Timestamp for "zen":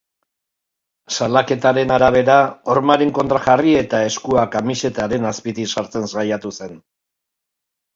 6.61-6.79